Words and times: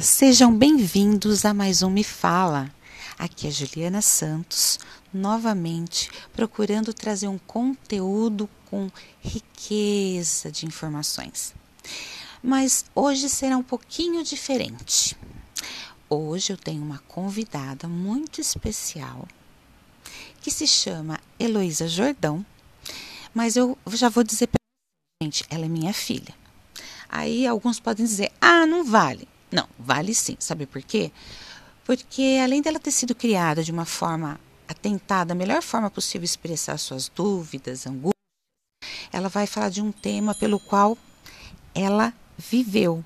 sejam 0.00 0.54
bem-vindos 0.56 1.44
a 1.44 1.52
mais 1.52 1.82
um 1.82 1.90
Me 1.90 2.02
Fala. 2.02 2.72
Aqui 3.18 3.46
é 3.46 3.50
Juliana 3.50 4.00
Santos, 4.00 4.78
novamente 5.12 6.10
procurando 6.32 6.94
trazer 6.94 7.28
um 7.28 7.36
conteúdo 7.36 8.48
com 8.70 8.90
riqueza 9.20 10.50
de 10.50 10.64
informações. 10.64 11.54
Mas 12.42 12.86
hoje 12.94 13.28
será 13.28 13.58
um 13.58 13.62
pouquinho 13.62 14.24
diferente. 14.24 15.14
Hoje 16.08 16.50
eu 16.50 16.56
tenho 16.56 16.82
uma 16.82 17.00
convidada 17.00 17.86
muito 17.86 18.40
especial 18.40 19.28
que 20.40 20.50
se 20.50 20.66
chama 20.66 21.20
Heloísa 21.38 21.86
Jordão, 21.86 22.44
mas 23.34 23.54
eu 23.54 23.76
já 23.92 24.08
vou 24.08 24.24
dizer 24.24 24.46
para 24.46 24.56
gente, 25.22 25.44
ela 25.50 25.66
é 25.66 25.68
minha 25.68 25.92
filha. 25.92 26.34
Aí 27.06 27.46
alguns 27.46 27.78
podem 27.78 28.06
dizer: 28.06 28.32
"Ah, 28.40 28.64
não 28.64 28.82
vale". 28.82 29.28
Não, 29.50 29.68
vale 29.78 30.14
sim. 30.14 30.36
Sabe 30.38 30.66
por 30.66 30.82
quê? 30.82 31.10
Porque 31.84 32.38
além 32.42 32.62
dela 32.62 32.78
ter 32.78 32.92
sido 32.92 33.14
criada 33.14 33.64
de 33.64 33.72
uma 33.72 33.84
forma 33.84 34.38
atentada, 34.68 35.32
a 35.32 35.36
melhor 35.36 35.62
forma 35.62 35.90
possível 35.90 36.24
expressar 36.24 36.78
suas 36.78 37.08
dúvidas, 37.08 37.86
angústias, 37.86 38.14
ela 39.12 39.28
vai 39.28 39.46
falar 39.46 39.70
de 39.70 39.82
um 39.82 39.90
tema 39.90 40.34
pelo 40.34 40.60
qual 40.60 40.96
ela 41.74 42.14
viveu. 42.38 43.04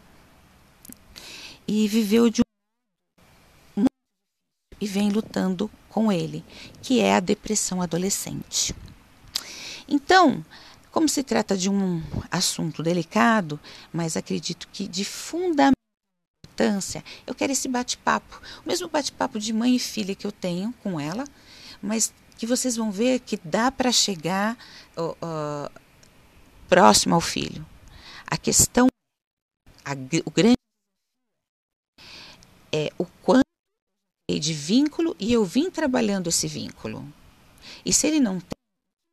E 1.67 1.89
viveu 1.89 2.29
de 2.29 2.43
um 3.77 3.87
e 4.81 4.87
vem 4.87 5.09
lutando 5.09 5.71
com 5.89 6.13
ele, 6.13 6.45
que 6.83 7.01
é 7.01 7.15
a 7.15 7.21
depressão 7.21 7.81
adolescente. 7.81 8.75
Então, 9.89 10.45
como 10.91 11.09
se 11.09 11.23
trata 11.23 11.57
de 11.57 11.71
um 11.71 12.03
assunto 12.31 12.83
delicado, 12.83 13.59
mas 13.93 14.17
acredito 14.17 14.69
que 14.73 14.87
de 14.87 15.05
fundamental 15.05 15.74
importância, 16.55 17.05
eu 17.27 17.35
quero 17.35 17.53
esse 17.53 17.69
bate-papo, 17.69 18.41
o 18.65 18.69
mesmo 18.69 18.89
bate-papo 18.89 19.39
de 19.39 19.53
mãe 19.53 19.75
e 19.75 19.79
filha 19.79 20.15
que 20.15 20.27
eu 20.27 20.33
tenho 20.33 20.73
com 20.83 20.99
ela, 20.99 21.25
mas 21.83 22.15
que 22.39 22.47
vocês 22.47 22.77
vão 22.77 22.91
ver 22.91 23.21
que 23.21 23.37
dá 23.45 23.71
para 23.71 23.91
chegar 23.93 24.57
próximo 26.69 27.15
ao 27.15 27.21
filho. 27.21 27.67
A 28.27 28.37
questão, 28.37 28.87
a, 29.85 29.93
o 30.25 30.31
grande 30.31 30.57
é 32.73 32.91
o 32.99 33.05
quanto 33.23 33.45
de 34.31 34.53
vínculo 34.53 35.15
e 35.19 35.33
eu 35.33 35.45
vim 35.45 35.71
trabalhando 35.71 36.29
esse 36.29 36.49
vínculo. 36.49 37.07
E 37.85 37.93
se 37.93 38.07
ele 38.07 38.21
não 38.21 38.41
tem 38.41 38.59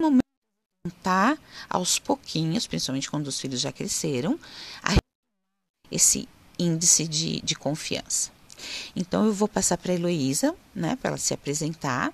momento 0.02 0.22
tá 1.04 1.38
aos 1.70 2.00
pouquinhos, 2.00 2.66
principalmente 2.66 3.10
quando 3.10 3.28
os 3.28 3.40
filhos 3.40 3.62
já 3.62 3.72
cresceram, 3.72 4.40
esse 5.92 6.28
índice 6.62 7.08
de, 7.08 7.42
de 7.42 7.56
confiança. 7.56 8.31
Então 8.95 9.26
eu 9.26 9.34
vou 9.34 9.48
passar 9.48 9.78
para 9.78 9.92
a 9.92 9.95
Heloísa, 9.95 10.56
né, 10.73 10.95
para 10.95 11.09
ela 11.09 11.18
se 11.18 11.34
apresentar 11.34 12.14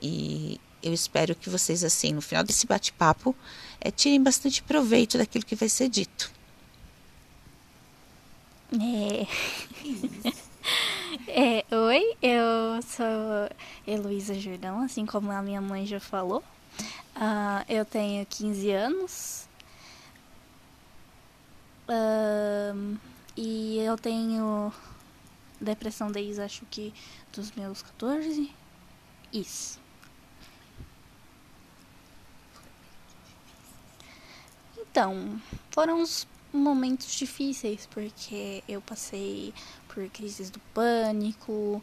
e 0.00 0.60
eu 0.82 0.92
espero 0.94 1.34
que 1.34 1.50
vocês, 1.50 1.84
assim, 1.84 2.12
no 2.12 2.22
final 2.22 2.42
desse 2.42 2.66
bate-papo, 2.66 3.36
é, 3.80 3.90
tirem 3.90 4.22
bastante 4.22 4.62
proveito 4.62 5.18
daquilo 5.18 5.44
que 5.44 5.54
vai 5.54 5.68
ser 5.68 5.88
dito. 5.88 6.30
É. 8.72 9.26
é. 11.28 11.64
Oi, 11.74 12.16
eu 12.22 12.82
sou 12.82 13.50
Heloísa 13.86 14.34
Jordão, 14.34 14.82
assim 14.82 15.04
como 15.04 15.30
a 15.30 15.42
minha 15.42 15.60
mãe 15.60 15.86
já 15.86 16.00
falou. 16.00 16.42
Uh, 17.16 17.64
eu 17.68 17.84
tenho 17.84 18.24
15 18.24 18.70
anos. 18.70 19.48
Uh, 21.88 22.96
e 23.42 23.78
eu 23.78 23.96
tenho 23.96 24.70
depressão 25.58 26.12
desde 26.12 26.42
acho 26.42 26.66
que 26.66 26.92
dos 27.32 27.50
meus 27.52 27.80
14. 27.80 28.54
Isso. 29.32 29.80
Então, 34.76 35.40
foram 35.70 36.02
uns 36.02 36.28
momentos 36.52 37.14
difíceis 37.14 37.86
porque 37.86 38.62
eu 38.68 38.82
passei 38.82 39.54
por 39.88 40.06
crises 40.10 40.50
do 40.50 40.60
pânico, 40.74 41.82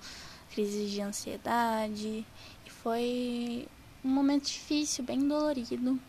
crises 0.52 0.92
de 0.92 1.02
ansiedade 1.02 2.24
e 2.68 2.70
foi 2.70 3.68
um 4.06 4.10
momento 4.10 4.46
difícil, 4.46 5.04
bem 5.04 5.28
dolorido. 5.28 6.00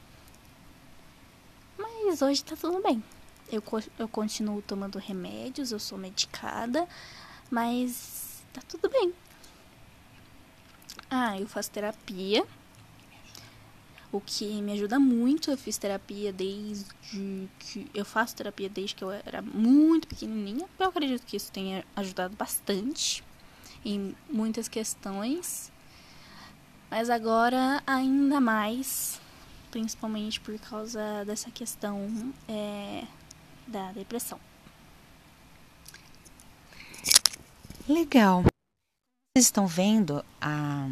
Mas 1.79 2.21
hoje 2.21 2.45
tá 2.45 2.55
tudo 2.55 2.83
bem. 2.83 3.03
Eu, 3.51 3.63
eu 3.99 4.09
continuo 4.09 4.61
tomando 4.63 4.99
remédios, 4.99 5.73
eu 5.73 5.79
sou 5.79 5.97
medicada, 5.97 6.87
mas 7.51 8.43
tá 8.53 8.61
tudo 8.69 8.89
bem. 8.91 9.15
Ah, 11.11 11.41
eu 11.41 11.47
faço 11.47 11.71
terapia, 11.71 12.47
o 14.11 14.21
que 14.21 14.61
me 14.63 14.73
ajuda 14.73 14.99
muito. 14.99 15.51
Eu 15.51 15.57
fiz 15.57 15.79
terapia 15.79 16.33
desde 16.33 16.87
que. 17.59 17.91
Eu 17.95 18.05
faço 18.05 18.37
terapia 18.37 18.69
desde 18.69 18.95
que 18.95 19.05
eu 19.05 19.11
era 19.11 19.43
muito 19.43 20.09
pequenininha. 20.09 20.67
Eu 20.79 20.89
acredito 20.89 21.25
que 21.27 21.37
isso 21.37 21.53
tenha 21.53 21.85
ajudado 21.97 22.37
bastante 22.37 23.23
em 23.85 24.15
muitas 24.31 24.69
questões. 24.69 25.71
Mas 26.91 27.11
agora, 27.11 27.83
ainda 27.87 28.41
mais, 28.41 29.21
principalmente 29.71 30.41
por 30.41 30.59
causa 30.59 31.25
dessa 31.27 31.51
questão 31.51 32.33
é, 32.49 33.05
da 33.69 33.93
depressão. 33.93 34.41
Legal. 37.89 38.43
Vocês 38.43 39.47
estão 39.47 39.67
vendo 39.67 40.25
a 40.41 40.89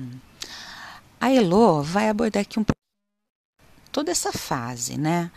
a 1.20 1.31
Elo 1.31 1.82
vai 1.82 2.09
abordar 2.09 2.42
aqui 2.42 2.60
um 2.60 2.65
toda 3.91 4.10
essa 4.10 4.31
fase, 4.32 4.98
né? 4.98 5.31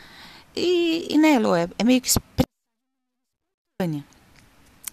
E, 0.56 1.08
e 1.10 1.18
né, 1.18 1.34
Elo, 1.36 1.56
é, 1.56 1.70
é 1.78 1.84
meio 1.84 2.02
que 2.02 2.10
espontânea. 2.10 4.06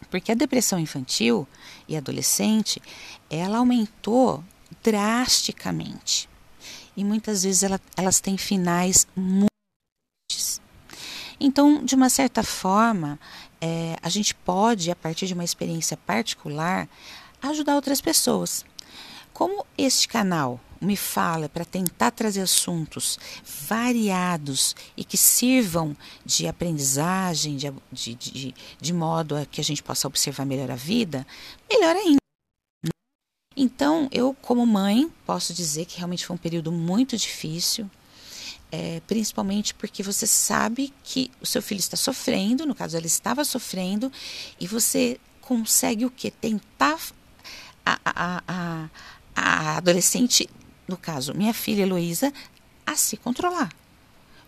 Porque 0.09 0.31
a 0.31 0.37
depressão 0.37 0.79
infantil 0.79 1.47
e 1.89 1.97
adolescente, 1.97 2.81
ela 3.29 3.59
aumentou 3.59 4.43
drasticamente. 4.83 6.29
E 6.97 7.05
muitas 7.05 7.43
vezes 7.43 7.65
ela, 7.65 7.81
elas 7.97 8.21
têm 8.21 8.39
finais 8.39 9.07
muito 9.17 9.56
então, 11.39 11.85
de 11.85 11.95
uma 11.95 12.09
certa 12.09 12.43
forma, 12.43 13.19
é, 13.61 13.97
a 14.03 14.09
gente 14.09 14.35
pode, 14.35 14.91
a 14.91 14.97
partir 14.97 15.27
de 15.27 15.35
uma 15.35 15.45
experiência 15.45 15.97
particular, 15.97 16.89
ajudar 17.43 17.75
outras 17.75 18.01
pessoas. 18.01 18.65
Como 19.33 19.67
este 19.77 20.09
canal 20.09 20.59
me 20.81 20.97
fala 20.97 21.49
para 21.49 21.65
tentar 21.65 22.11
trazer 22.11 22.43
assuntos 22.43 23.19
variados 23.67 24.75
e 24.97 25.05
que 25.05 25.17
sirvam 25.17 25.97
de 26.25 26.47
aprendizagem, 26.47 27.57
de, 27.57 27.73
de, 27.93 28.15
de, 28.15 28.55
de 28.81 28.93
modo 28.93 29.37
a 29.37 29.45
que 29.45 29.61
a 29.61 29.65
gente 29.65 29.83
possa 29.83 30.07
observar 30.07 30.47
melhor 30.47 30.71
a 30.71 30.77
vida, 30.77 31.27
melhor 31.71 31.97
ainda. 31.97 32.19
Então, 33.55 34.09
eu, 34.13 34.35
como 34.43 34.67
mãe, 34.67 35.11
posso 35.25 35.55
dizer 35.55 35.87
que 35.87 35.97
realmente 35.97 36.27
foi 36.27 36.35
um 36.35 36.39
período 36.39 36.71
muito 36.71 37.17
difícil 37.17 37.91
é, 38.71 39.01
principalmente 39.07 39.75
porque 39.75 40.03
você 40.03 40.27
sabe 40.27 40.93
que 41.05 41.31
o 41.41 41.47
seu 41.47 41.63
filho 41.63 41.79
está 41.79 41.97
sofrendo, 41.97 42.67
no 42.67 42.75
caso 42.75 42.97
ela 42.97 43.07
estava 43.07 43.45
sofrendo, 43.45 44.11
e 44.61 44.67
você 44.67 45.19
consegue 45.41 46.05
o 46.05 46.11
que? 46.11 46.31
Tentar 46.31 47.01
a, 47.85 48.01
a, 48.05 48.43
a, 48.47 48.89
a 49.35 49.77
adolescente, 49.77 50.49
no 50.89 50.97
caso 50.97 51.35
minha 51.35 51.55
filha 51.55 51.83
Heloísa, 51.83 52.33
a 52.85 52.97
se 52.97 53.17
controlar. 53.17 53.73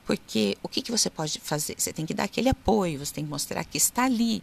Porque 0.08 0.56
o 0.62 0.68
que, 0.68 0.80
que 0.80 0.90
você 0.90 1.10
pode 1.10 1.38
fazer? 1.38 1.74
Você 1.78 1.92
tem 1.92 2.06
que 2.06 2.14
dar 2.14 2.24
aquele 2.24 2.48
apoio, 2.48 2.98
você 2.98 3.12
tem 3.12 3.24
que 3.24 3.30
mostrar 3.30 3.62
que 3.64 3.76
está 3.76 4.04
ali. 4.04 4.42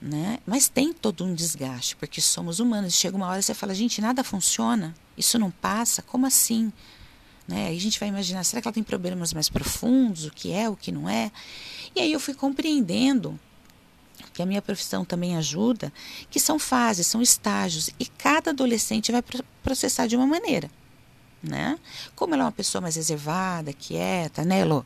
Né? 0.00 0.38
Mas 0.46 0.68
tem 0.68 0.92
todo 0.92 1.24
um 1.24 1.34
desgaste, 1.34 1.96
porque 1.96 2.20
somos 2.20 2.60
humanos. 2.60 2.94
Chega 2.94 3.16
uma 3.16 3.26
hora 3.26 3.40
e 3.40 3.42
você 3.42 3.52
fala, 3.52 3.74
gente, 3.74 4.00
nada 4.00 4.22
funciona, 4.22 4.94
isso 5.18 5.40
não 5.40 5.50
passa, 5.50 6.02
como 6.02 6.24
assim? 6.24 6.72
Né? 7.46 7.68
Aí 7.68 7.76
a 7.76 7.80
gente 7.80 8.00
vai 8.00 8.08
imaginar, 8.08 8.42
será 8.44 8.62
que 8.62 8.68
ela 8.68 8.74
tem 8.74 8.82
problemas 8.82 9.32
mais 9.32 9.48
profundos? 9.48 10.24
O 10.26 10.30
que 10.30 10.52
é, 10.52 10.68
o 10.68 10.76
que 10.76 10.90
não 10.90 11.08
é? 11.08 11.30
E 11.94 12.00
aí 12.00 12.12
eu 12.12 12.20
fui 12.20 12.34
compreendendo 12.34 13.38
que 14.32 14.42
a 14.42 14.46
minha 14.46 14.62
profissão 14.62 15.04
também 15.04 15.36
ajuda, 15.36 15.92
que 16.30 16.40
são 16.40 16.58
fases, 16.58 17.06
são 17.06 17.22
estágios, 17.22 17.90
e 18.00 18.06
cada 18.06 18.50
adolescente 18.50 19.12
vai 19.12 19.22
processar 19.62 20.06
de 20.06 20.16
uma 20.16 20.26
maneira. 20.26 20.70
Né? 21.42 21.78
Como 22.16 22.34
ela 22.34 22.44
é 22.44 22.46
uma 22.46 22.52
pessoa 22.52 22.80
mais 22.80 22.96
reservada, 22.96 23.72
quieta, 23.72 24.44
né, 24.44 24.60
Elô? 24.60 24.82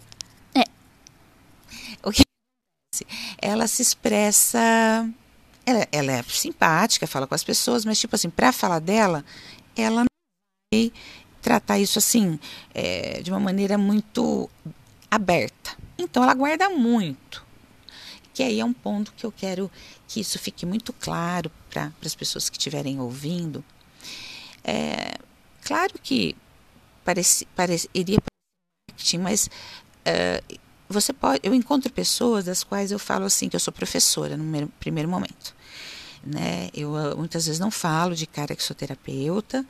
É. 0.55 0.65
O 2.03 2.11
que 2.11 2.23
ela 3.41 3.67
se 3.69 3.81
expressa 3.81 5.09
ela, 5.65 5.87
ela, 5.93 6.13
é 6.13 6.23
simpática, 6.23 7.07
fala 7.07 7.27
com 7.27 7.35
as 7.35 7.45
pessoas, 7.45 7.85
mas 7.85 8.01
tipo 8.01 8.17
assim, 8.17 8.31
para 8.31 8.53
falar 8.53 8.79
dela, 8.79 9.23
ela 9.77 10.01
não 10.01 10.07
vai 10.73 10.91
tratar 11.49 11.79
isso 11.79 11.99
assim, 11.99 12.39
é, 12.75 13.23
de 13.23 13.31
uma 13.31 13.41
maneira 13.41 13.79
muito 13.79 14.51
aberta. 15.11 15.79
Então 15.97 16.23
ela 16.23 16.35
guarda 16.35 16.69
muito. 16.69 17.43
que 18.35 18.43
aí 18.43 18.61
é 18.61 18.65
um 18.65 18.73
ponto 18.75 19.15
que 19.17 19.25
eu 19.25 19.33
quero 19.33 19.71
que 20.07 20.21
isso 20.21 20.39
fique 20.39 20.67
muito 20.67 20.93
claro 20.93 21.51
para 21.71 21.91
as 22.05 22.15
pessoas 22.15 22.51
que 22.51 22.59
estiverem 22.59 23.01
ouvindo. 23.01 23.65
É, 24.63 25.15
claro 25.65 25.95
que 26.03 26.37
parece, 27.03 27.47
parece, 27.57 27.89
iria 27.95 28.19
marketing, 28.91 29.19
mas 29.19 29.47
uh, 29.47 30.59
você 30.87 31.15
pode, 31.15 31.41
eu 31.43 31.55
encontro 31.55 31.91
pessoas 31.91 32.45
das 32.45 32.63
quais 32.63 32.93
eu 32.93 32.99
falo 32.99 33.25
assim 33.25 33.49
que 33.49 33.57
eu 33.57 33.61
sou 33.61 33.73
professora 33.73 34.37
no 34.37 34.69
primeiro 34.79 35.09
momento, 35.09 35.57
né? 36.23 36.69
Eu 36.75 36.93
uh, 36.93 37.17
muitas 37.17 37.47
vezes 37.47 37.59
não 37.59 37.71
falo 37.71 38.15
de 38.15 38.27
cara 38.27 38.55
que 38.55 38.63
sou 38.63 38.77
terapeuta 38.77 39.65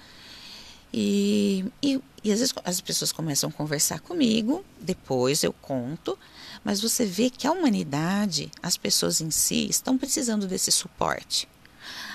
e, 0.93 1.64
e, 1.82 2.00
e 2.25 2.32
às 2.32 2.40
vezes 2.40 2.55
as 2.64 2.81
pessoas 2.81 3.12
começam 3.12 3.50
a 3.50 3.52
conversar 3.52 4.00
comigo, 4.00 4.64
depois 4.81 5.43
eu 5.43 5.52
conto, 5.52 6.19
mas 6.64 6.81
você 6.81 7.05
vê 7.05 7.31
que 7.31 7.46
a 7.46 7.52
humanidade, 7.52 8.50
as 8.62 8.76
pessoas 8.76 9.20
em 9.20 9.31
si, 9.31 9.69
estão 9.69 9.99
precisando 9.99 10.46
desse 10.46 10.73
suporte. 10.73 11.49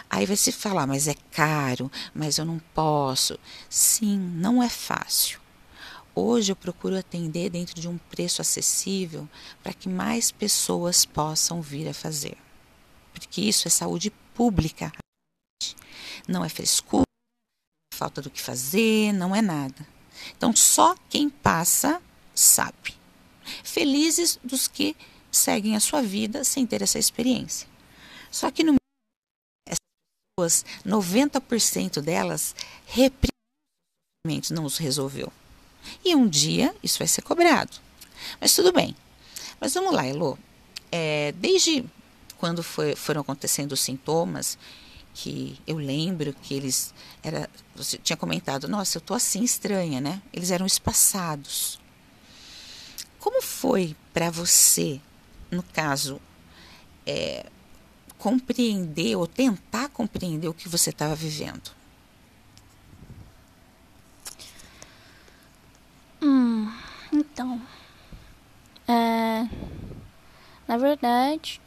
Aí 0.10 0.26
vai 0.26 0.36
se 0.36 0.52
falar, 0.52 0.86
mas 0.86 1.08
é 1.08 1.16
caro, 1.32 1.92
mas 2.14 2.38
eu 2.38 2.46
não 2.46 2.60
posso. 2.74 3.40
Sim, 3.70 4.18
não 4.18 4.62
é 4.62 4.70
fácil. 4.70 5.40
Hoje 6.16 6.52
eu 6.52 6.56
procuro 6.56 6.96
atender 6.96 7.50
dentro 7.50 7.80
de 7.82 7.88
um 7.88 7.98
preço 7.98 8.40
acessível 8.40 9.28
para 9.64 9.74
que 9.74 9.90
mais 9.90 10.32
pessoas 10.32 11.06
possam 11.06 11.62
vir 11.62 11.88
a 11.88 11.94
fazer. 11.94 12.38
Porque 13.12 13.42
isso 13.42 13.68
é 13.68 13.72
saúde 13.72 14.12
pública. 14.36 14.92
Não 16.28 16.46
é 16.46 16.50
frescura, 16.50 17.06
falta 18.04 18.22
do 18.22 18.30
que 18.30 18.42
fazer, 18.42 19.14
não 19.14 19.34
é 19.34 19.42
nada. 19.42 19.88
Então 20.36 20.54
só 20.54 20.94
quem 21.10 21.30
passa 21.30 22.02
sabe. 22.36 22.96
Felizes 23.64 24.38
dos 24.44 24.68
que 24.68 24.96
seguem 25.32 25.76
a 25.76 25.80
sua 25.80 26.02
vida 26.02 26.44
sem 26.44 26.68
ter 26.68 26.82
essa 26.82 27.00
experiência. 27.00 27.66
Só 28.30 28.52
que 28.52 28.62
no 28.62 28.76
pessoas, 30.38 30.66
90% 30.86 32.02
delas 32.02 32.54
reprimimentos 32.86 34.52
não 34.52 34.66
os 34.66 34.78
resolveu. 34.78 35.32
E 36.04 36.14
um 36.14 36.28
dia 36.28 36.76
isso 36.84 37.00
vai 37.00 37.08
ser 37.08 37.22
cobrado. 37.22 37.78
Mas 38.42 38.54
tudo 38.54 38.74
bem. 38.74 38.96
Mas 39.62 39.74
vamos 39.74 39.94
lá, 39.94 40.06
Elô. 40.06 40.38
É, 40.92 41.32
desde 41.34 41.86
quando 42.38 42.62
foi, 42.62 42.96
foram 42.96 43.22
acontecendo 43.22 43.72
os 43.72 43.80
sintomas, 43.80 44.58
que 45.14 45.60
eu 45.68 45.78
lembro 45.78 46.34
que 46.34 46.54
eles 46.54 46.94
era 47.22 47.50
você 47.76 47.98
tinha 47.98 48.18
comentado 48.18 48.68
nossa 48.68 48.98
eu 48.98 49.02
tô 49.02 49.14
assim 49.14 49.44
estranha 49.44 50.02
né 50.02 50.22
eles 50.34 50.50
eram 50.50 50.66
espaçados 50.66 51.80
como 53.20 53.42
foi 53.42 53.96
para 54.12 54.30
você 54.32 55.00
no 55.52 55.62
caso 55.62 56.20
é, 57.06 57.46
compreender 58.18 59.18
ou 59.18 59.28
tentar 59.28 59.90
compreender 59.90 60.48
o 60.48 60.54
que 60.54 60.70
você 60.70 60.92
estava 60.92 61.14
vivendo? 61.14 61.72
Hum, 66.22 66.72
então, 67.12 67.62
é, 68.88 69.46
na 70.66 70.78
verdade, 70.78 71.62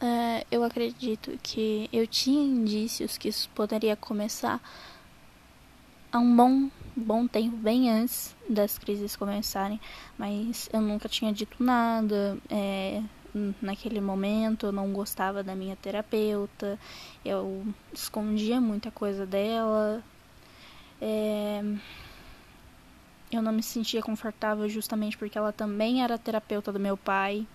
é, 0.00 0.46
eu 0.50 0.62
acredito 0.62 1.38
que 1.42 1.88
eu 1.92 2.06
tinha 2.06 2.42
indícios 2.42 3.16
que 3.16 3.28
isso 3.28 3.48
poderia 3.54 3.96
começar 3.96 4.60
há 6.12 6.18
um 6.18 6.36
bom, 6.36 6.70
bom 6.94 7.26
tempo, 7.26 7.56
bem 7.56 7.90
antes 7.90 8.34
das 8.48 8.78
crises 8.78 9.16
começarem, 9.16 9.80
mas 10.18 10.68
eu 10.72 10.80
nunca 10.80 11.08
tinha 11.08 11.32
dito 11.32 11.62
nada. 11.62 12.38
É, 12.48 13.02
naquele 13.60 14.00
momento 14.00 14.66
eu 14.66 14.72
não 14.72 14.92
gostava 14.92 15.42
da 15.42 15.54
minha 15.54 15.76
terapeuta, 15.76 16.78
eu 17.24 17.66
escondia 17.92 18.60
muita 18.60 18.90
coisa 18.90 19.26
dela, 19.26 20.02
é... 21.00 21.62
eu 23.30 23.42
não 23.42 23.52
me 23.52 23.62
sentia 23.62 24.02
confortável 24.02 24.68
justamente 24.68 25.18
porque 25.18 25.36
ela 25.36 25.52
também 25.52 26.02
era 26.02 26.16
terapeuta 26.16 26.72
do 26.72 26.80
meu 26.80 26.96
pai. 26.96 27.46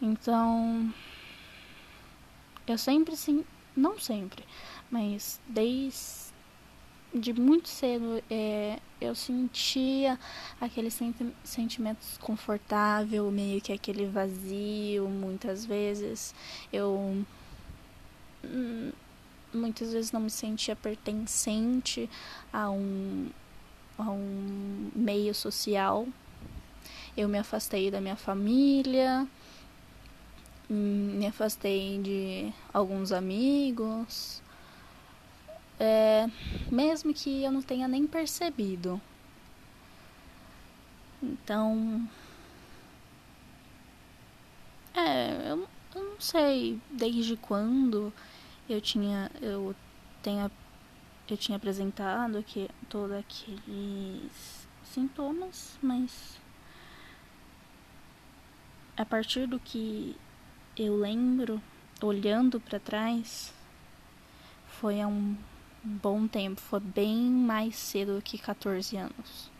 Então, 0.00 0.92
eu 2.66 2.78
sempre 2.78 3.16
sim, 3.16 3.44
não 3.76 3.98
sempre, 3.98 4.44
mas 4.90 5.40
desde 5.48 6.28
de 7.14 7.32
muito 7.32 7.68
cedo 7.68 8.22
é, 8.30 8.78
eu 9.00 9.14
sentia 9.14 10.18
aquele 10.60 10.90
senti 10.90 11.32
sentimento 11.42 11.98
desconfortável, 12.00 13.30
meio 13.30 13.60
que 13.60 13.72
aquele 13.72 14.06
vazio, 14.06 15.08
muitas 15.08 15.64
vezes. 15.64 16.34
Eu 16.72 17.24
hum, 18.44 18.92
muitas 19.52 19.92
vezes 19.92 20.12
não 20.12 20.20
me 20.20 20.30
sentia 20.30 20.76
pertencente 20.76 22.08
a 22.52 22.70
um, 22.70 23.30
a 23.96 24.10
um 24.10 24.90
meio 24.94 25.34
social. 25.34 26.06
Eu 27.16 27.28
me 27.28 27.38
afastei 27.38 27.90
da 27.90 28.00
minha 28.00 28.16
família, 28.16 29.26
me 30.68 31.26
afastei 31.26 31.98
de 32.02 32.52
alguns 32.72 33.12
amigos 33.12 34.42
é, 35.80 36.28
mesmo 36.70 37.14
que 37.14 37.44
eu 37.44 37.52
não 37.52 37.62
tenha 37.62 37.86
nem 37.86 38.06
percebido. 38.06 39.00
Então. 41.22 42.08
É, 44.94 45.52
eu, 45.52 45.68
eu 45.94 46.04
não 46.04 46.20
sei 46.20 46.80
desde 46.90 47.36
quando 47.36 48.12
eu 48.68 48.80
tinha. 48.80 49.30
Eu 49.40 49.74
tenha. 50.22 50.50
Eu 51.28 51.36
tinha 51.36 51.56
apresentado 51.56 52.42
que 52.42 52.70
todos 52.88 53.14
aqueles 53.16 54.66
sintomas, 54.82 55.78
mas 55.82 56.40
a 58.96 59.04
partir 59.04 59.46
do 59.46 59.60
que 59.60 60.16
eu 60.82 60.96
lembro, 60.96 61.60
olhando 62.02 62.60
para 62.60 62.78
trás, 62.78 63.52
foi 64.80 65.00
há 65.00 65.06
um 65.06 65.36
bom 65.82 66.26
tempo, 66.26 66.60
foi 66.60 66.80
bem 66.80 67.30
mais 67.30 67.76
cedo 67.76 68.16
do 68.16 68.22
que 68.22 68.38
14 68.38 68.96
anos. 68.96 69.50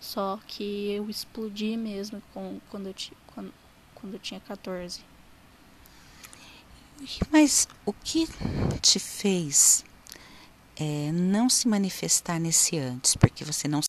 Só 0.00 0.38
que 0.46 0.90
eu 0.90 1.08
explodi 1.08 1.76
mesmo 1.76 2.22
com, 2.32 2.60
quando, 2.70 2.88
eu, 2.88 2.94
quando, 3.26 3.54
quando 3.94 4.14
eu 4.14 4.20
tinha 4.20 4.40
14. 4.40 5.00
Mas 7.30 7.66
o 7.86 7.92
que 7.92 8.26
te 8.80 8.98
fez 8.98 9.84
é, 10.76 11.10
não 11.12 11.48
se 11.48 11.66
manifestar 11.66 12.38
nesse 12.38 12.78
antes? 12.78 13.16
Porque 13.16 13.44
você 13.44 13.66
não 13.66 13.80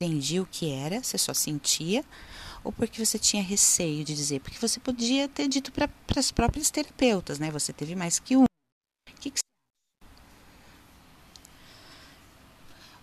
entendia 0.00 0.42
o 0.42 0.46
que 0.46 0.70
era, 0.70 1.02
você 1.02 1.18
só 1.18 1.34
sentia? 1.34 2.04
Ou 2.68 2.72
porque 2.72 3.02
você 3.02 3.18
tinha 3.18 3.42
receio 3.42 4.04
de 4.04 4.14
dizer? 4.14 4.40
Porque 4.40 4.58
você 4.58 4.78
podia 4.78 5.26
ter 5.26 5.48
dito 5.48 5.72
para 5.72 5.88
as 6.14 6.30
próprias 6.30 6.70
terapeutas, 6.70 7.38
né? 7.38 7.50
Você 7.50 7.72
teve 7.72 7.96
mais 7.96 8.18
que 8.18 8.36
um. 8.36 8.44
O 8.44 9.14
que, 9.18 9.30
que 9.30 9.40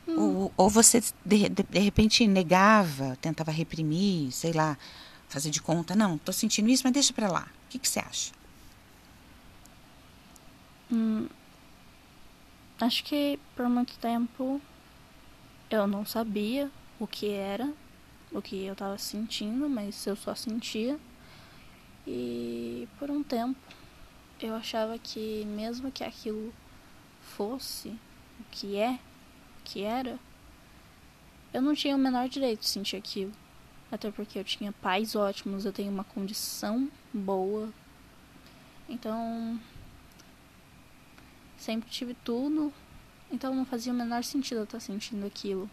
Ou, 0.08 0.54
ou 0.56 0.70
você, 0.70 1.02
de, 1.26 1.50
de, 1.50 1.64
de, 1.64 1.80
repente, 1.80 2.28
negava, 2.28 3.18
tentava 3.20 3.50
reprimir, 3.50 4.32
sei 4.32 4.54
lá, 4.54 4.78
fazer 5.28 5.50
de 5.50 5.60
conta. 5.64 5.96
Não, 5.96 6.20
tô 6.20 6.32
sentindo 6.32 6.70
isso, 6.70 6.84
mas 6.84 6.94
deixa 6.94 7.12
pra 7.12 7.28
lá. 7.28 7.48
O 7.66 7.70
que, 7.70 7.80
que 7.80 7.90
você 7.90 7.98
acha? 8.02 8.32
Hum, 10.92 11.28
acho 12.80 13.04
que 13.04 13.40
por 13.56 13.68
muito 13.68 13.98
tempo 13.98 14.62
eu 15.72 15.88
não 15.88 16.06
sabia 16.06 16.70
o 17.00 17.08
que 17.08 17.32
era, 17.32 17.74
o 18.36 18.42
que 18.42 18.66
eu 18.66 18.76
tava 18.76 18.98
sentindo, 18.98 19.70
mas 19.70 20.06
eu 20.06 20.16
só 20.16 20.36
sentia. 20.36 21.00
E 22.06 22.88
por 23.00 23.10
um 23.10 23.24
tempo 23.24 23.60
eu 24.42 24.54
achava 24.54 24.98
que 25.00 25.46
mesmo 25.46 25.92
que 25.92 26.04
aquilo 26.04 26.54
fosse 27.22 27.90
o 28.40 28.44
que 28.52 28.76
é, 28.78 29.00
que 29.64 29.82
era, 29.82 30.20
eu 31.54 31.62
não 31.62 31.74
tinha 31.74 31.96
o 31.96 32.00
menor 32.00 32.28
direito 32.28 32.60
de 32.60 32.68
sentir 32.68 32.98
aquilo. 32.98 33.32
Até 33.92 34.12
porque 34.12 34.38
eu 34.38 34.44
tinha 34.44 34.72
pais 34.74 35.16
ótimos, 35.16 35.64
eu 35.64 35.72
tenho 35.72 35.92
uma 35.92 36.04
condição 36.04 36.90
boa. 37.14 37.70
Então, 38.90 39.60
sempre 41.58 41.90
tive 41.90 42.14
tudo. 42.26 42.74
Então 43.32 43.56
não 43.56 43.66
fazia 43.66 43.94
o 43.94 43.96
menor 43.96 44.24
sentido 44.24 44.60
eu 44.60 44.64
estar 44.66 44.80
sentindo 44.80 45.26
aquilo. 45.26 45.70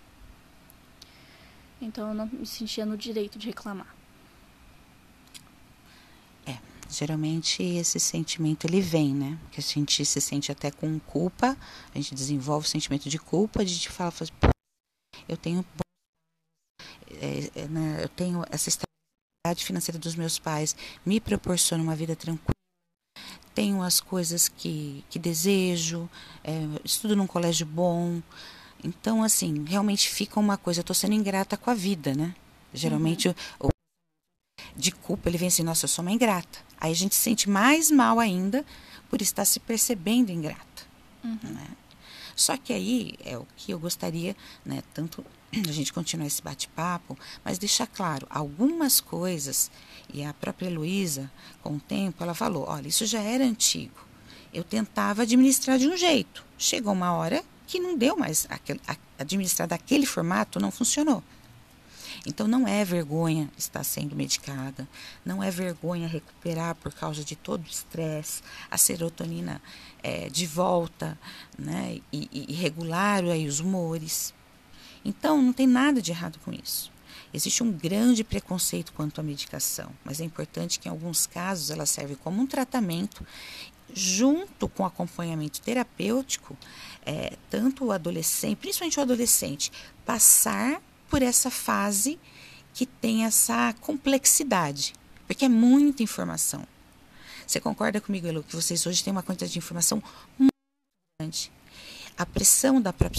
Então 1.82 2.08
eu 2.08 2.14
não 2.14 2.26
me 2.26 2.46
sentia 2.46 2.86
no 2.86 2.96
direito 2.96 3.38
de 3.38 3.48
reclamar. 3.48 3.94
Geralmente 6.92 7.62
esse 7.62 7.98
sentimento 7.98 8.66
ele 8.66 8.82
vem, 8.82 9.14
né? 9.14 9.38
Que 9.50 9.60
a 9.60 9.62
gente 9.62 10.04
se 10.04 10.20
sente 10.20 10.52
até 10.52 10.70
com 10.70 11.00
culpa, 11.00 11.56
a 11.94 11.96
gente 11.96 12.14
desenvolve 12.14 12.66
o 12.66 12.68
sentimento 12.68 13.08
de 13.08 13.18
culpa, 13.18 13.62
a 13.62 13.64
gente 13.64 13.88
fala, 13.88 14.10
fala 14.10 14.30
eu 15.26 15.36
tenho 15.38 15.64
é, 17.12 17.62
é, 17.62 17.68
né, 17.68 18.04
eu 18.04 18.08
tenho 18.10 18.44
essa 18.50 18.68
estabilidade 18.68 19.64
financeira 19.64 19.98
dos 19.98 20.14
meus 20.14 20.38
pais 20.38 20.76
me 21.04 21.18
proporciona 21.18 21.82
uma 21.82 21.96
vida 21.96 22.14
tranquila. 22.14 22.52
Tenho 23.54 23.82
as 23.82 23.98
coisas 23.98 24.48
que, 24.48 25.02
que 25.08 25.18
desejo, 25.18 26.10
é, 26.44 26.52
estudo 26.84 27.16
num 27.16 27.26
colégio 27.26 27.66
bom. 27.66 28.20
Então, 28.82 29.22
assim, 29.22 29.64
realmente 29.64 30.08
fica 30.08 30.40
uma 30.40 30.56
coisa, 30.56 30.80
eu 30.80 30.82
estou 30.82 30.94
sendo 30.94 31.14
ingrata 31.14 31.56
com 31.56 31.70
a 31.70 31.74
vida, 31.74 32.14
né? 32.14 32.34
Geralmente 32.74 33.28
uhum. 33.28 33.34
o, 33.60 33.68
de 34.76 34.90
culpa 34.90 35.28
ele 35.28 35.38
vem 35.38 35.48
assim, 35.48 35.62
nossa, 35.62 35.84
eu 35.84 35.88
sou 35.88 36.02
uma 36.02 36.10
ingrata. 36.10 36.58
Aí 36.80 36.90
a 36.90 36.94
gente 36.94 37.14
se 37.14 37.20
sente 37.20 37.48
mais 37.48 37.90
mal 37.90 38.18
ainda 38.18 38.64
por 39.08 39.22
estar 39.22 39.44
se 39.44 39.60
percebendo 39.60 40.30
ingrata. 40.30 40.82
Uhum. 41.22 41.38
Né? 41.42 41.68
Só 42.34 42.56
que 42.56 42.72
aí 42.72 43.14
é 43.24 43.36
o 43.36 43.46
que 43.56 43.72
eu 43.72 43.78
gostaria, 43.78 44.34
né, 44.64 44.82
tanto 44.92 45.24
a 45.68 45.72
gente 45.72 45.92
continuar 45.92 46.26
esse 46.26 46.42
bate-papo, 46.42 47.16
mas 47.44 47.58
deixar 47.58 47.86
claro 47.86 48.26
algumas 48.30 49.00
coisas. 49.00 49.70
E 50.12 50.24
a 50.24 50.32
própria 50.32 50.70
Luísa, 50.70 51.30
com 51.62 51.76
o 51.76 51.80
tempo, 51.80 52.22
ela 52.22 52.34
falou: 52.34 52.64
olha, 52.68 52.88
isso 52.88 53.06
já 53.06 53.20
era 53.20 53.44
antigo. 53.44 54.06
Eu 54.52 54.64
tentava 54.64 55.22
administrar 55.22 55.78
de 55.78 55.88
um 55.88 55.96
jeito. 55.96 56.44
Chegou 56.58 56.92
uma 56.92 57.12
hora 57.12 57.42
que 57.66 57.80
não 57.80 57.96
deu 57.96 58.16
mais. 58.16 58.46
Administrar 59.18 59.68
daquele 59.68 60.06
formato 60.06 60.60
não 60.60 60.70
funcionou. 60.70 61.22
Então 62.26 62.46
não 62.46 62.68
é 62.68 62.84
vergonha 62.84 63.50
estar 63.56 63.82
sendo 63.82 64.14
medicada, 64.14 64.86
não 65.24 65.42
é 65.42 65.50
vergonha 65.50 66.06
recuperar 66.06 66.74
por 66.76 66.92
causa 66.92 67.24
de 67.24 67.34
todo 67.34 67.64
o 67.64 67.70
estresse, 67.70 68.42
a 68.70 68.78
serotonina 68.78 69.60
é, 70.02 70.28
de 70.28 70.46
volta, 70.46 71.18
né, 71.58 72.00
e, 72.12 72.46
e 72.48 72.52
regular 72.52 73.24
aí 73.24 73.46
os 73.46 73.60
humores. 73.60 74.32
Então 75.04 75.42
não 75.42 75.52
tem 75.52 75.66
nada 75.66 76.00
de 76.00 76.12
errado 76.12 76.38
com 76.44 76.52
isso. 76.52 76.92
Existe 77.34 77.62
um 77.62 77.72
grande 77.72 78.22
preconceito 78.22 78.92
quanto 78.92 79.20
à 79.20 79.24
medicação, 79.24 79.90
mas 80.04 80.20
é 80.20 80.24
importante 80.24 80.78
que 80.78 80.86
em 80.86 80.90
alguns 80.90 81.26
casos 81.26 81.70
ela 81.70 81.86
serve 81.86 82.14
como 82.14 82.42
um 82.42 82.46
tratamento 82.46 83.26
junto 83.94 84.68
com 84.68 84.84
acompanhamento 84.84 85.60
terapêutico, 85.60 86.56
é, 87.04 87.36
tanto 87.50 87.86
o 87.86 87.92
adolescente, 87.92 88.56
principalmente 88.56 88.98
o 88.98 89.02
adolescente, 89.02 89.72
passar 90.04 90.80
por 91.08 91.22
essa 91.22 91.50
fase 91.50 92.18
que 92.72 92.86
tem 92.86 93.24
essa 93.24 93.74
complexidade, 93.80 94.94
porque 95.26 95.44
é 95.44 95.48
muita 95.48 96.02
informação. 96.02 96.66
Você 97.46 97.60
concorda 97.60 98.00
comigo, 98.00 98.26
Elu, 98.26 98.42
que 98.42 98.56
vocês 98.56 98.86
hoje 98.86 99.04
têm 99.04 99.12
uma 99.12 99.22
quantidade 99.22 99.52
de 99.52 99.58
informação 99.58 100.02
muito 100.38 100.52
grande? 101.20 101.52
A 102.16 102.24
pressão 102.24 102.80
da 102.80 102.92
própria 102.92 103.18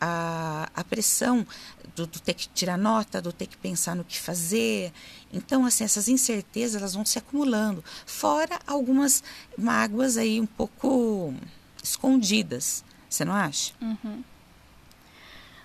a, 0.00 0.45
a 0.76 0.84
pressão 0.84 1.46
do, 1.94 2.06
do, 2.06 2.20
ter 2.20 2.34
que 2.34 2.48
tirar 2.50 2.76
nota, 2.76 3.22
do 3.22 3.32
ter 3.32 3.46
que 3.46 3.56
pensar 3.56 3.96
no 3.96 4.04
que 4.04 4.20
fazer. 4.20 4.92
Então, 5.32 5.64
assim, 5.64 5.82
essas 5.82 6.06
incertezas 6.06 6.76
elas 6.80 6.94
vão 6.94 7.04
se 7.04 7.18
acumulando. 7.18 7.82
Fora 8.04 8.60
algumas 8.66 9.24
mágoas 9.56 10.18
aí 10.18 10.38
um 10.38 10.46
pouco 10.46 11.34
escondidas. 11.82 12.84
Você 13.08 13.24
não 13.24 13.34
acha? 13.34 13.72
Uhum. 13.80 14.22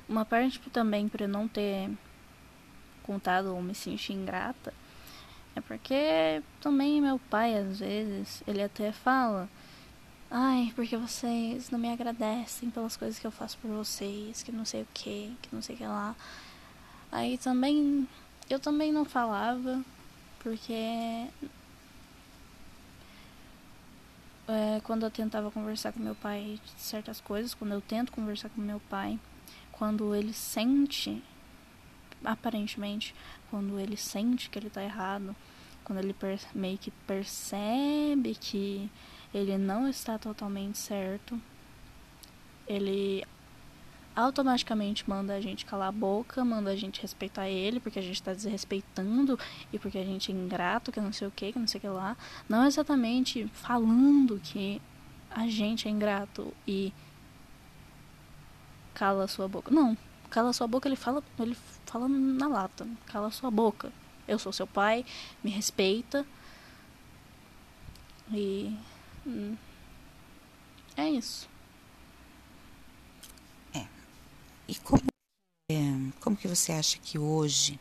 Uma 0.07 0.23
parte 0.23 0.59
também 0.71 1.09
para 1.09 1.27
não 1.27 1.47
ter 1.47 1.89
contado 3.03 3.53
ou 3.53 3.61
me 3.61 3.75
sentir 3.75 4.13
ingrata 4.13 4.73
é 5.55 5.61
porque 5.61 6.41
também 6.61 7.01
meu 7.01 7.19
pai 7.29 7.57
às 7.57 7.79
vezes 7.79 8.41
ele 8.47 8.63
até 8.63 8.91
fala 8.91 9.49
ai 10.31 10.71
porque 10.75 10.95
vocês 10.97 11.69
não 11.69 11.77
me 11.77 11.91
agradecem 11.91 12.69
pelas 12.71 12.97
coisas 12.97 13.19
que 13.19 13.27
eu 13.27 13.31
faço 13.31 13.57
por 13.57 13.69
vocês 13.69 14.41
que 14.41 14.51
não 14.51 14.65
sei 14.65 14.83
o 14.83 14.87
que 14.93 15.35
que 15.41 15.53
não 15.53 15.61
sei 15.61 15.75
o 15.75 15.77
que 15.77 15.85
lá. 15.85 16.15
Aí 17.11 17.37
também 17.37 18.07
eu 18.49 18.59
também 18.59 18.91
não 18.91 19.05
falava 19.05 19.83
porque 20.39 21.27
é, 24.47 24.81
quando 24.83 25.03
eu 25.03 25.11
tentava 25.11 25.51
conversar 25.51 25.91
com 25.91 25.99
meu 25.99 26.15
pai 26.15 26.59
de 26.63 26.81
certas 26.81 27.19
coisas 27.21 27.53
quando 27.53 27.73
eu 27.73 27.81
tento 27.81 28.11
conversar 28.11 28.49
com 28.49 28.61
meu 28.61 28.79
pai 28.89 29.19
quando 29.81 30.13
ele 30.13 30.31
sente, 30.31 31.23
aparentemente, 32.23 33.15
quando 33.49 33.79
ele 33.79 33.97
sente 33.97 34.47
que 34.47 34.59
ele 34.59 34.67
está 34.67 34.83
errado, 34.83 35.35
quando 35.83 35.97
ele 35.97 36.15
meio 36.53 36.77
que 36.77 36.91
percebe 36.91 38.35
que 38.35 38.87
ele 39.33 39.57
não 39.57 39.87
está 39.87 40.17
totalmente 40.17 40.77
certo, 40.77 41.39
ele 42.67 43.23
automaticamente 44.15 45.09
manda 45.09 45.33
a 45.33 45.41
gente 45.41 45.65
calar 45.65 45.89
a 45.89 45.91
boca, 45.91 46.43
manda 46.43 46.71
a 46.71 46.75
gente 46.75 47.01
respeitar 47.01 47.47
ele, 47.47 47.79
porque 47.79 47.99
a 47.99 48.01
gente 48.01 48.15
está 48.15 48.33
desrespeitando 48.33 49.39
e 49.71 49.79
porque 49.79 49.97
a 49.97 50.03
gente 50.03 50.31
é 50.31 50.35
ingrato, 50.35 50.91
que 50.91 50.99
não 50.99 51.13
sei 51.13 51.27
o 51.27 51.31
que, 51.31 51.53
que 51.53 51.59
não 51.59 51.67
sei 51.67 51.79
o 51.79 51.81
que 51.81 51.87
lá. 51.87 52.17
Não 52.47 52.65
exatamente 52.65 53.47
falando 53.53 54.39
que 54.43 54.81
a 55.29 55.47
gente 55.47 55.87
é 55.87 55.91
ingrato 55.91 56.53
e 56.67 56.93
cala 58.93 59.27
sua 59.27 59.47
boca. 59.47 59.71
Não, 59.73 59.97
cala 60.29 60.51
sua 60.53 60.67
boca, 60.67 60.87
ele 60.87 60.95
fala, 60.97 61.23
ele 61.39 61.55
fala 61.85 62.07
na 62.07 62.47
lata. 62.47 62.87
Cala 63.05 63.31
sua 63.31 63.49
boca. 63.49 63.91
Eu 64.27 64.37
sou 64.37 64.51
seu 64.51 64.67
pai, 64.67 65.05
me 65.43 65.49
respeita. 65.49 66.25
E 68.31 68.75
hum, 69.25 69.55
é 70.95 71.09
isso. 71.09 71.49
É. 73.73 73.85
E 74.67 74.75
como 74.75 75.01
é, 75.71 76.11
como 76.19 76.35
que 76.35 76.47
você 76.47 76.73
acha 76.73 76.97
que 76.99 77.17
hoje, 77.17 77.79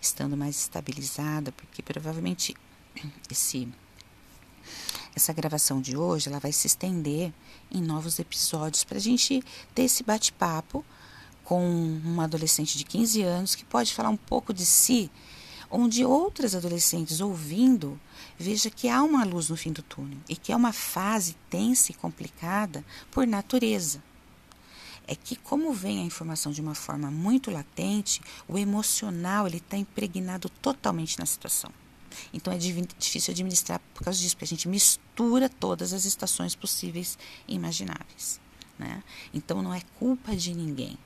estando 0.00 0.36
mais 0.36 0.60
estabilizada, 0.60 1.52
porque 1.52 1.82
provavelmente 1.82 2.54
esse 3.30 3.68
essa 5.14 5.32
gravação 5.32 5.80
de 5.80 5.96
hoje 5.96 6.28
ela 6.28 6.38
vai 6.38 6.52
se 6.52 6.66
estender 6.66 7.32
em 7.70 7.80
novos 7.80 8.18
episódios 8.18 8.84
para 8.84 8.98
a 8.98 9.00
gente 9.00 9.42
ter 9.74 9.82
esse 9.82 10.02
bate-papo 10.02 10.84
com 11.42 11.64
uma 12.04 12.24
adolescente 12.24 12.76
de 12.76 12.84
15 12.84 13.22
anos 13.22 13.54
que 13.54 13.64
pode 13.64 13.94
falar 13.94 14.10
um 14.10 14.16
pouco 14.16 14.52
de 14.52 14.66
si, 14.66 15.10
onde 15.70 16.04
outras 16.04 16.54
adolescentes 16.54 17.20
ouvindo 17.20 18.00
veja 18.38 18.70
que 18.70 18.88
há 18.88 19.02
uma 19.02 19.24
luz 19.24 19.48
no 19.48 19.56
fim 19.56 19.72
do 19.72 19.82
túnel 19.82 20.18
e 20.28 20.36
que 20.36 20.52
é 20.52 20.56
uma 20.56 20.72
fase 20.72 21.36
tensa 21.50 21.92
e 21.92 21.94
complicada 21.94 22.84
por 23.10 23.26
natureza. 23.26 24.02
É 25.06 25.14
que 25.14 25.36
como 25.36 25.72
vem 25.72 26.00
a 26.00 26.04
informação 26.04 26.50
de 26.50 26.60
uma 26.60 26.74
forma 26.74 27.10
muito 27.10 27.50
latente, 27.50 28.20
o 28.48 28.58
emocional 28.58 29.46
ele 29.46 29.58
está 29.58 29.76
impregnado 29.76 30.48
totalmente 30.48 31.18
na 31.18 31.26
situação. 31.26 31.70
Então 32.32 32.52
é 32.52 32.58
difícil 32.58 33.32
administrar 33.32 33.80
por 33.94 34.02
causa 34.02 34.18
disso, 34.18 34.34
porque 34.36 34.46
a 34.46 34.48
gente 34.48 34.68
mistura 34.68 35.48
todas 35.48 35.92
as 35.92 36.04
estações 36.04 36.54
possíveis 36.54 37.18
e 37.46 37.54
imagináveis. 37.54 38.40
Né? 38.78 39.02
Então 39.32 39.62
não 39.62 39.72
é 39.72 39.80
culpa 39.98 40.34
de 40.34 40.54
ninguém 40.54 40.98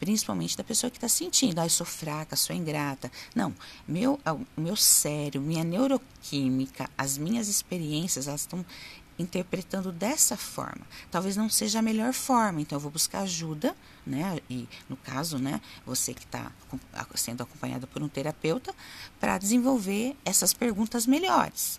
principalmente 0.00 0.56
da 0.56 0.64
pessoa 0.64 0.90
que 0.90 0.96
está 0.96 1.08
sentindo, 1.08 1.60
ah, 1.60 1.66
eu 1.66 1.70
sou 1.70 1.86
fraca, 1.86 2.34
sou 2.34 2.56
ingrata. 2.56 3.12
Não, 3.34 3.54
meu, 3.86 4.18
o 4.56 4.60
meu 4.60 4.74
cérebro, 4.74 5.42
minha 5.42 5.62
neuroquímica, 5.62 6.88
as 6.96 7.18
minhas 7.18 7.48
experiências, 7.48 8.26
elas 8.26 8.40
estão 8.40 8.64
interpretando 9.18 9.92
dessa 9.92 10.38
forma. 10.38 10.86
Talvez 11.10 11.36
não 11.36 11.50
seja 11.50 11.80
a 11.80 11.82
melhor 11.82 12.14
forma, 12.14 12.62
então 12.62 12.76
eu 12.76 12.80
vou 12.80 12.90
buscar 12.90 13.20
ajuda, 13.20 13.76
né? 14.06 14.40
E 14.48 14.66
no 14.88 14.96
caso, 14.96 15.38
né, 15.38 15.60
você 15.84 16.14
que 16.14 16.24
está 16.24 16.50
sendo 17.14 17.42
acompanhada 17.42 17.86
por 17.86 18.02
um 18.02 18.08
terapeuta, 18.08 18.74
para 19.20 19.36
desenvolver 19.36 20.16
essas 20.24 20.54
perguntas 20.54 21.06
melhores. 21.06 21.78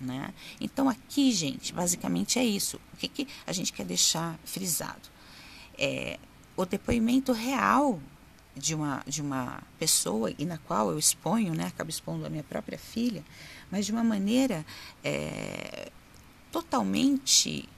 Né? 0.00 0.34
Então, 0.60 0.88
aqui, 0.88 1.30
gente, 1.30 1.72
basicamente 1.72 2.40
é 2.40 2.44
isso. 2.44 2.80
O 2.92 2.96
que, 2.96 3.06
que 3.06 3.28
a 3.46 3.52
gente 3.52 3.72
quer 3.72 3.86
deixar 3.86 4.36
frisado? 4.44 5.08
É 5.78 6.18
o 6.56 6.64
depoimento 6.64 7.32
real 7.32 8.00
de 8.56 8.74
uma, 8.74 9.02
de 9.06 9.20
uma 9.20 9.62
pessoa 9.78 10.32
e 10.38 10.44
na 10.44 10.58
qual 10.58 10.90
eu 10.90 10.98
exponho, 10.98 11.54
né, 11.54 11.66
acabo 11.66 11.90
expondo 11.90 12.24
a 12.24 12.30
minha 12.30 12.44
própria 12.44 12.78
filha, 12.78 13.24
mas 13.70 13.86
de 13.86 13.92
uma 13.92 14.04
maneira 14.04 14.64
é, 15.02 15.90
totalmente 16.52 17.68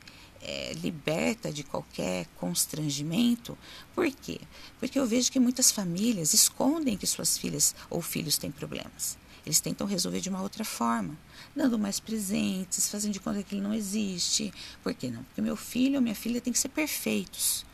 é, 0.42 0.74
liberta 0.74 1.50
de 1.50 1.64
qualquer 1.64 2.26
constrangimento. 2.36 3.56
Por 3.94 4.10
quê? 4.10 4.40
Porque 4.78 4.98
eu 4.98 5.06
vejo 5.06 5.32
que 5.32 5.40
muitas 5.40 5.72
famílias 5.72 6.34
escondem 6.34 6.96
que 6.96 7.06
suas 7.06 7.38
filhas 7.38 7.74
ou 7.88 8.02
filhos 8.02 8.36
têm 8.36 8.50
problemas. 8.50 9.18
Eles 9.46 9.60
tentam 9.60 9.86
resolver 9.86 10.20
de 10.20 10.28
uma 10.28 10.42
outra 10.42 10.64
forma, 10.64 11.16
dando 11.54 11.78
mais 11.78 12.00
presentes, 12.00 12.88
fazendo 12.88 13.12
de 13.12 13.20
conta 13.20 13.42
que 13.42 13.54
ele 13.54 13.62
não 13.62 13.72
existe. 13.72 14.52
Por 14.82 14.92
que 14.92 15.08
não? 15.08 15.22
Porque 15.22 15.40
meu 15.40 15.56
filho 15.56 15.96
ou 15.96 16.02
minha 16.02 16.16
filha 16.16 16.40
tem 16.40 16.52
que 16.52 16.58
ser 16.58 16.68
perfeitos. 16.68 17.64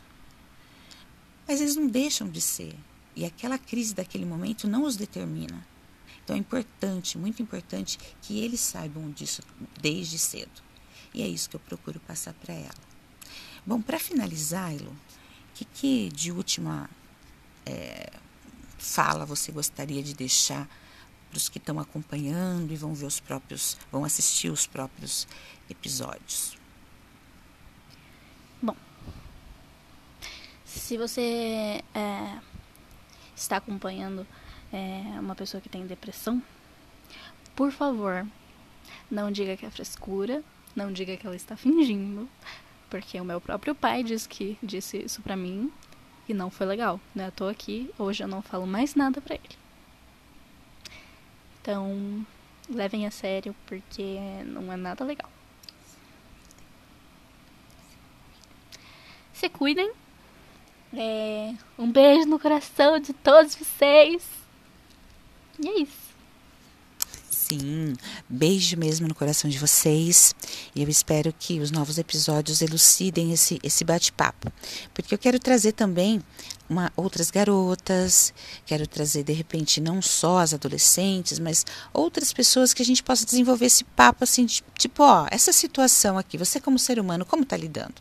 Mas 1.52 1.60
eles 1.60 1.76
não 1.76 1.86
deixam 1.86 2.30
de 2.30 2.40
ser. 2.40 2.74
E 3.14 3.26
aquela 3.26 3.58
crise 3.58 3.92
daquele 3.92 4.24
momento 4.24 4.66
não 4.66 4.84
os 4.84 4.96
determina. 4.96 5.62
Então 6.24 6.34
é 6.34 6.38
importante, 6.38 7.18
muito 7.18 7.42
importante, 7.42 7.98
que 8.22 8.40
eles 8.40 8.58
saibam 8.58 9.10
disso 9.10 9.42
desde 9.78 10.18
cedo. 10.18 10.62
E 11.12 11.20
é 11.20 11.28
isso 11.28 11.50
que 11.50 11.56
eu 11.56 11.60
procuro 11.60 12.00
passar 12.00 12.32
para 12.32 12.54
ela. 12.54 12.82
Bom, 13.66 13.82
para 13.82 13.98
finalizar, 13.98 14.74
Ilo, 14.74 14.92
o 14.92 14.96
que, 15.52 15.66
que, 15.66 16.08
de 16.08 16.32
última 16.32 16.88
é, 17.66 18.10
fala 18.78 19.26
você 19.26 19.52
gostaria 19.52 20.02
de 20.02 20.14
deixar 20.14 20.66
para 21.28 21.36
os 21.36 21.50
que 21.50 21.58
estão 21.58 21.78
acompanhando 21.78 22.72
e 22.72 22.76
vão 22.76 22.94
ver 22.94 23.04
os 23.04 23.20
próprios, 23.20 23.76
vão 23.90 24.06
assistir 24.06 24.48
os 24.50 24.66
próprios 24.66 25.28
episódios. 25.68 26.61
Se 30.72 30.96
você 30.96 31.82
é, 31.94 32.38
está 33.36 33.58
acompanhando 33.58 34.26
é, 34.72 35.02
uma 35.20 35.34
pessoa 35.34 35.60
que 35.60 35.68
tem 35.68 35.86
depressão, 35.86 36.42
por 37.54 37.70
favor, 37.70 38.26
não 39.10 39.30
diga 39.30 39.56
que 39.56 39.66
é 39.66 39.70
frescura, 39.70 40.42
não 40.74 40.90
diga 40.90 41.16
que 41.16 41.26
ela 41.26 41.36
está 41.36 41.56
fingindo, 41.56 42.28
porque 42.88 43.20
o 43.20 43.24
meu 43.24 43.40
próprio 43.40 43.74
pai 43.74 44.02
disse 44.02 44.28
que 44.28 44.58
disse 44.62 44.96
isso 44.96 45.20
pra 45.20 45.36
mim 45.36 45.70
e 46.26 46.32
não 46.32 46.50
foi 46.50 46.66
legal. 46.66 46.98
Né? 47.14 47.26
Eu 47.26 47.32
tô 47.32 47.48
aqui, 47.48 47.90
hoje 47.98 48.22
eu 48.22 48.28
não 48.28 48.40
falo 48.40 48.66
mais 48.66 48.94
nada 48.94 49.20
pra 49.20 49.34
ele. 49.34 49.56
Então, 51.60 52.26
levem 52.68 53.06
a 53.06 53.10
sério 53.10 53.54
porque 53.66 54.18
não 54.46 54.72
é 54.72 54.76
nada 54.76 55.04
legal. 55.04 55.30
Se 59.34 59.48
cuidem. 59.50 59.92
É, 60.94 61.54
um 61.78 61.90
beijo 61.90 62.28
no 62.28 62.38
coração 62.38 62.98
de 62.98 63.12
todos 63.12 63.54
vocês. 63.54 64.22
E 65.58 65.68
é 65.68 65.80
isso. 65.80 66.12
Sim, 67.30 67.94
beijo 68.28 68.78
mesmo 68.78 69.08
no 69.08 69.14
coração 69.14 69.50
de 69.50 69.58
vocês. 69.58 70.34
E 70.74 70.82
eu 70.82 70.88
espero 70.88 71.34
que 71.38 71.60
os 71.60 71.70
novos 71.70 71.98
episódios 71.98 72.62
elucidem 72.62 73.32
esse, 73.32 73.58
esse 73.62 73.84
bate-papo. 73.84 74.50
Porque 74.94 75.14
eu 75.14 75.18
quero 75.18 75.38
trazer 75.38 75.72
também 75.72 76.22
uma, 76.68 76.92
outras 76.96 77.30
garotas, 77.30 78.32
quero 78.64 78.86
trazer 78.86 79.22
de 79.22 79.32
repente 79.32 79.80
não 79.80 80.00
só 80.00 80.38
as 80.38 80.54
adolescentes, 80.54 81.38
mas 81.38 81.66
outras 81.92 82.32
pessoas 82.32 82.72
que 82.72 82.82
a 82.82 82.86
gente 82.86 83.02
possa 83.02 83.26
desenvolver 83.26 83.66
esse 83.66 83.84
papo 83.84 84.24
assim, 84.24 84.46
de, 84.46 84.62
tipo, 84.78 85.02
ó, 85.02 85.26
essa 85.30 85.52
situação 85.52 86.16
aqui, 86.16 86.38
você 86.38 86.60
como 86.60 86.78
ser 86.78 86.98
humano, 86.98 87.26
como 87.26 87.42
está 87.42 87.56
lidando? 87.56 87.94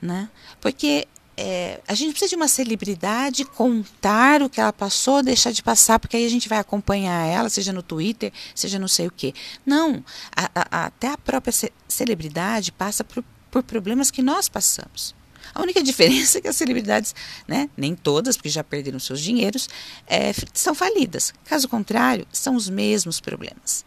Né? 0.00 0.28
Porque 0.60 1.08
é, 1.36 1.80
a 1.88 1.94
gente 1.94 2.10
precisa 2.10 2.30
de 2.30 2.36
uma 2.36 2.48
celebridade 2.48 3.44
contar 3.44 4.42
o 4.42 4.50
que 4.50 4.60
ela 4.60 4.72
passou, 4.72 5.22
deixar 5.22 5.50
de 5.50 5.62
passar, 5.62 5.98
porque 5.98 6.16
aí 6.16 6.26
a 6.26 6.30
gente 6.30 6.48
vai 6.48 6.58
acompanhar 6.58 7.26
ela, 7.26 7.48
seja 7.48 7.72
no 7.72 7.82
Twitter, 7.82 8.32
seja 8.54 8.78
não 8.78 8.88
sei 8.88 9.06
o 9.06 9.10
quê. 9.10 9.32
Não, 9.64 10.04
a, 10.36 10.50
a, 10.54 10.86
até 10.86 11.08
a 11.08 11.18
própria 11.18 11.52
ce 11.52 11.72
celebridade 11.88 12.72
passa 12.72 13.02
por, 13.02 13.24
por 13.50 13.62
problemas 13.62 14.10
que 14.10 14.22
nós 14.22 14.48
passamos. 14.48 15.14
A 15.54 15.62
única 15.62 15.82
diferença 15.84 16.38
é 16.38 16.40
que 16.40 16.48
as 16.48 16.56
celebridades, 16.56 17.14
né, 17.48 17.68
nem 17.76 17.94
todas, 17.94 18.36
porque 18.36 18.48
já 18.48 18.62
perderam 18.62 18.98
seus 18.98 19.20
dinheiros, 19.20 19.68
é, 20.06 20.32
são 20.52 20.74
falidas. 20.74 21.32
Caso 21.44 21.68
contrário, 21.68 22.26
são 22.32 22.56
os 22.56 22.68
mesmos 22.68 23.20
problemas. 23.20 23.84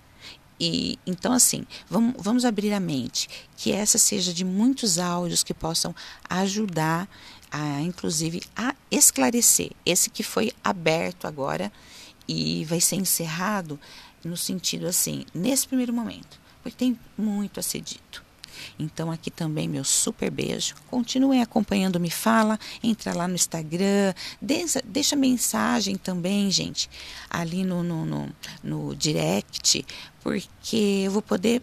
E 0.60 0.98
então 1.06 1.34
assim, 1.34 1.66
vamos, 1.90 2.16
vamos 2.18 2.46
abrir 2.46 2.74
a 2.74 2.80
mente, 2.80 3.30
que 3.58 3.72
essa 3.72 3.98
seja 3.98 4.34
de 4.34 4.46
muitos 4.46 4.98
áudios 4.98 5.44
que 5.44 5.54
possam 5.54 5.94
ajudar 6.30 7.10
a 7.56 7.82
inclusive 7.82 8.44
a 8.54 8.76
esclarecer 8.92 9.72
esse 9.86 10.10
que 10.10 10.24
foi 10.24 10.52
aberto 10.62 11.26
agora 11.26 11.72
e 12.28 12.66
vai 12.66 12.82
ser 12.82 12.98
encerrado 12.98 13.80
no 14.24 14.36
sentido 14.36 14.88
assim, 14.88 15.26
nesse 15.34 15.66
primeiro 15.66 15.94
momento, 15.94 16.40
porque 16.62 16.78
tem 16.78 17.00
muito 17.18 17.60
a 17.60 17.64
ser 17.64 17.80
dito. 17.80 18.26
Então 18.80 19.12
aqui 19.12 19.30
também 19.30 19.68
meu 19.68 19.84
super 19.84 20.30
beijo. 20.32 20.76
Continuem 20.90 21.42
acompanhando 21.42 22.00
Me 22.00 22.10
Fala, 22.10 22.60
entra 22.84 23.14
lá 23.14 23.28
no 23.28 23.36
Instagram, 23.36 24.14
deixa, 24.42 24.82
deixa 24.84 25.16
mensagem 25.16 25.96
também, 25.96 26.52
gente, 26.52 26.90
ali 27.30 27.64
no, 27.64 27.84
no, 27.84 28.06
no, 28.06 28.36
no 28.64 28.96
direct, 28.96 29.86
porque 30.22 31.04
eu 31.06 31.12
vou 31.12 31.22
poder 31.22 31.62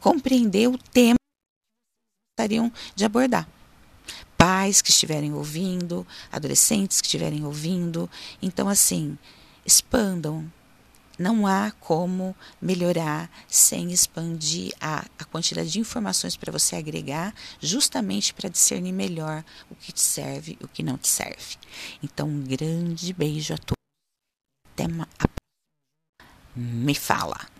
compreender 0.00 0.68
o 0.68 0.78
tema 0.78 1.16
que 1.16 2.42
gostariam 2.42 2.72
de 2.94 3.04
abordar 3.04 3.46
pais 4.46 4.80
que 4.80 4.90
estiverem 4.90 5.32
ouvindo, 5.32 6.06
adolescentes 6.30 7.00
que 7.00 7.08
estiverem 7.08 7.44
ouvindo. 7.44 8.08
Então, 8.40 8.68
assim, 8.68 9.18
expandam, 9.64 10.48
não 11.18 11.48
há 11.48 11.72
como 11.80 12.32
melhorar 12.62 13.28
sem 13.48 13.90
expandir 13.90 14.72
a, 14.80 15.04
a 15.18 15.24
quantidade 15.24 15.68
de 15.68 15.80
informações 15.80 16.36
para 16.36 16.52
você 16.52 16.76
agregar, 16.76 17.34
justamente 17.60 18.32
para 18.32 18.48
discernir 18.48 18.92
melhor 18.92 19.44
o 19.68 19.74
que 19.74 19.90
te 19.90 20.00
serve 20.00 20.56
e 20.60 20.64
o 20.64 20.68
que 20.68 20.84
não 20.84 20.96
te 20.96 21.08
serve. 21.08 21.56
Então, 22.00 22.28
um 22.28 22.44
grande 22.44 23.12
beijo 23.12 23.52
a 23.52 23.58
todos. 23.58 23.74
Até 24.74 24.84
a... 24.84 25.28
Me 26.54 26.94
fala. 26.94 27.55